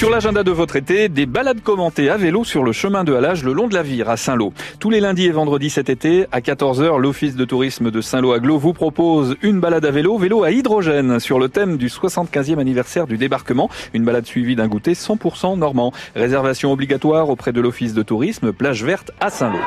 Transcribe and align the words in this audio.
Sur 0.00 0.08
l'agenda 0.08 0.42
de 0.42 0.50
votre 0.50 0.76
été, 0.76 1.10
des 1.10 1.26
balades 1.26 1.60
commentées 1.60 2.08
à 2.08 2.16
vélo 2.16 2.42
sur 2.42 2.64
le 2.64 2.72
chemin 2.72 3.04
de 3.04 3.12
halage 3.12 3.44
le 3.44 3.52
long 3.52 3.68
de 3.68 3.74
la 3.74 3.82
Vire 3.82 4.08
à 4.08 4.16
Saint-Lô. 4.16 4.54
Tous 4.78 4.88
les 4.88 4.98
lundis 4.98 5.26
et 5.26 5.30
vendredis 5.30 5.68
cet 5.68 5.90
été, 5.90 6.24
à 6.32 6.40
14h, 6.40 6.98
l'Office 6.98 7.36
de 7.36 7.44
tourisme 7.44 7.90
de 7.90 8.00
Saint-Lô-Aglo 8.00 8.56
vous 8.56 8.72
propose 8.72 9.36
une 9.42 9.60
balade 9.60 9.84
à 9.84 9.90
vélo, 9.90 10.16
vélo 10.16 10.42
à 10.42 10.52
hydrogène, 10.52 11.20
sur 11.20 11.38
le 11.38 11.50
thème 11.50 11.76
du 11.76 11.88
75e 11.88 12.58
anniversaire 12.58 13.06
du 13.06 13.18
débarquement. 13.18 13.68
Une 13.92 14.06
balade 14.06 14.24
suivie 14.24 14.56
d'un 14.56 14.68
goûter 14.68 14.94
100% 14.94 15.58
normand. 15.58 15.92
Réservation 16.16 16.72
obligatoire 16.72 17.28
auprès 17.28 17.52
de 17.52 17.60
l'Office 17.60 17.92
de 17.92 18.02
tourisme, 18.02 18.52
plage 18.54 18.82
verte 18.82 19.10
à 19.20 19.28
Saint-Lô. 19.28 19.58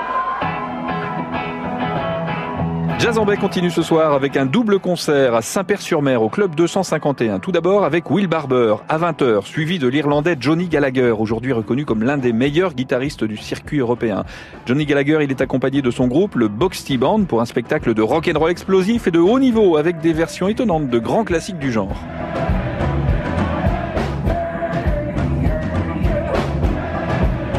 Jazz 3.04 3.17
en 3.17 3.25
Bay 3.25 3.35
continue 3.35 3.70
ce 3.70 3.81
soir 3.81 4.13
avec 4.13 4.38
un 4.38 4.45
double 4.45 4.79
concert 4.79 5.36
à 5.36 5.41
Saint-Père-sur-Mer 5.41 6.21
au 6.21 6.29
club 6.29 6.55
251. 6.55 7.39
Tout 7.39 7.51
d'abord 7.51 7.83
avec 7.83 8.09
Will 8.09 8.27
Barber 8.27 8.75
à 8.87 8.97
20h, 8.97 9.45
suivi 9.45 9.77
de 9.77 9.89
l'Irlandais 9.89 10.37
Johnny 10.39 10.69
Gallagher, 10.69 11.11
aujourd'hui 11.11 11.51
reconnu 11.51 11.83
comme 11.83 12.01
l'un 12.01 12.18
des 12.18 12.31
meilleurs 12.31 12.73
guitaristes 12.73 13.25
du 13.25 13.36
circuit 13.36 13.79
européen. 13.79 14.23
Johnny 14.65 14.86
Gallagher, 14.86 15.19
il 15.21 15.31
est 15.31 15.42
accompagné 15.42 15.81
de 15.81 15.92
son 15.92 16.07
groupe, 16.07 16.36
le 16.36 16.47
Boxty 16.47 16.97
Band, 16.97 17.25
pour 17.25 17.42
un 17.42 17.45
spectacle 17.45 17.93
de 17.93 18.01
rock 18.01 18.31
and 18.33 18.39
roll 18.39 18.50
explosif 18.51 19.06
et 19.06 19.11
de 19.11 19.20
haut 19.20 19.37
niveau 19.37 19.75
avec 19.75 20.00
des 20.00 20.14
versions 20.14 20.47
étonnantes 20.47 20.89
de 20.89 20.97
grands 20.97 21.25
classiques 21.25 21.59
du 21.59 21.73
genre. 21.73 22.01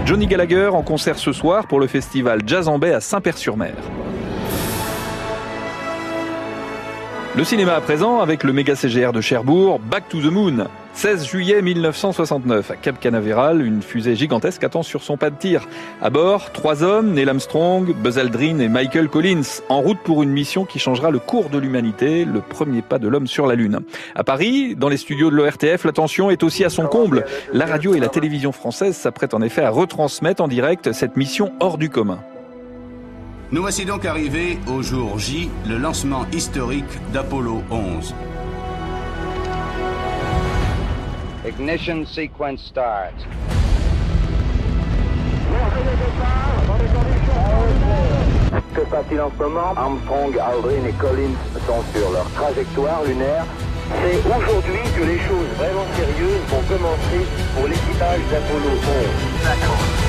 Johnny 0.06 0.26
Gallagher 0.26 0.68
en 0.68 0.82
concert 0.82 1.18
ce 1.18 1.32
soir 1.32 1.66
pour 1.66 1.80
le 1.80 1.86
festival 1.86 2.40
Jazz 2.46 2.66
en 2.66 2.78
Bay 2.78 2.94
à 2.94 3.00
Saint-Père-sur-Mer. 3.02 3.74
Le 7.36 7.42
cinéma 7.42 7.74
à 7.74 7.80
présent 7.80 8.20
avec 8.20 8.44
le 8.44 8.52
méga 8.52 8.76
CGR 8.76 9.10
de 9.10 9.20
Cherbourg, 9.20 9.80
Back 9.80 10.08
to 10.08 10.20
the 10.20 10.30
Moon. 10.30 10.68
16 10.92 11.26
juillet 11.26 11.62
1969, 11.62 12.70
à 12.70 12.76
Cap 12.76 13.00
Canaveral, 13.00 13.60
une 13.60 13.82
fusée 13.82 14.14
gigantesque 14.14 14.62
attend 14.62 14.84
sur 14.84 15.02
son 15.02 15.16
pas 15.16 15.30
de 15.30 15.34
tir. 15.34 15.66
À 16.00 16.10
bord, 16.10 16.52
trois 16.52 16.84
hommes, 16.84 17.12
Neil 17.12 17.28
Armstrong, 17.28 17.92
Buzz 17.92 18.20
Aldrin 18.20 18.60
et 18.60 18.68
Michael 18.68 19.08
Collins, 19.08 19.42
en 19.68 19.80
route 19.80 19.98
pour 20.04 20.22
une 20.22 20.30
mission 20.30 20.64
qui 20.64 20.78
changera 20.78 21.10
le 21.10 21.18
cours 21.18 21.50
de 21.50 21.58
l'humanité, 21.58 22.24
le 22.24 22.40
premier 22.40 22.82
pas 22.82 23.00
de 23.00 23.08
l'homme 23.08 23.26
sur 23.26 23.48
la 23.48 23.56
Lune. 23.56 23.80
À 24.14 24.22
Paris, 24.22 24.76
dans 24.76 24.88
les 24.88 24.96
studios 24.96 25.30
de 25.30 25.34
l'ORTF, 25.34 25.84
l'attention 25.84 26.30
est 26.30 26.44
aussi 26.44 26.64
à 26.64 26.70
son 26.70 26.86
comble. 26.86 27.24
La 27.52 27.66
radio 27.66 27.96
et 27.96 28.00
la 28.00 28.08
télévision 28.08 28.52
française 28.52 28.94
s'apprêtent 28.94 29.34
en 29.34 29.42
effet 29.42 29.64
à 29.64 29.70
retransmettre 29.70 30.40
en 30.40 30.46
direct 30.46 30.92
cette 30.92 31.16
mission 31.16 31.52
hors 31.58 31.78
du 31.78 31.90
commun. 31.90 32.20
Nous 33.52 33.60
voici 33.60 33.84
donc 33.84 34.04
arrivés 34.04 34.58
au 34.66 34.82
jour 34.82 35.18
J, 35.18 35.50
le 35.68 35.76
lancement 35.76 36.24
historique 36.32 36.84
d'Apollo 37.12 37.62
11. 37.70 38.14
Ignition 41.46 42.04
sequence 42.06 42.60
start. 42.60 43.12
Que 48.74 48.80
passe-t-il 48.90 49.20
en 49.20 49.30
ce 49.30 49.42
moment? 49.42 49.74
Armstrong, 49.76 50.36
Aldrin 50.38 50.88
et 50.88 50.92
Collins 50.92 51.36
sont 51.66 51.82
sur 51.96 52.10
leur 52.10 52.28
trajectoire 52.30 53.04
lunaire. 53.04 53.44
C'est 54.02 54.18
aujourd'hui 54.26 54.80
que 54.96 55.04
les 55.04 55.18
choses 55.18 55.48
vraiment 55.58 55.86
sérieuses 55.94 56.40
vont 56.48 56.62
commencer 56.62 57.26
pour 57.54 57.68
l'équipage 57.68 58.20
d'Apollo 58.30 58.70
11. 58.72 60.03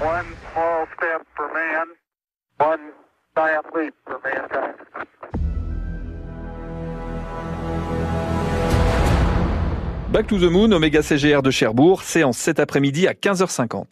One 0.00 0.26
small 0.52 0.86
step 0.96 1.26
for 1.36 1.52
man, 1.54 1.86
one 2.58 2.92
giant 3.36 3.66
leap 3.74 3.94
for 4.04 4.20
mankind. 4.24 4.74
Back 10.12 10.28
to 10.28 10.38
the 10.38 10.50
Moon, 10.50 10.72
Omega 10.72 11.00
CGR 11.02 11.42
de 11.42 11.50
Cherbourg, 11.50 12.02
séance 12.02 12.38
cet 12.38 12.60
après-midi 12.60 13.08
à 13.08 13.14
15h50. 13.14 13.86